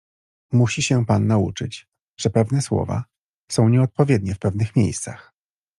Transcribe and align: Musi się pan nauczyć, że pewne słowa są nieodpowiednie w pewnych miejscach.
Musi 0.53 0.81
się 0.83 1.05
pan 1.05 1.27
nauczyć, 1.27 1.87
że 2.17 2.29
pewne 2.29 2.61
słowa 2.61 3.03
są 3.51 3.69
nieodpowiednie 3.69 4.35
w 4.35 4.39
pewnych 4.39 4.75
miejscach. 4.75 5.33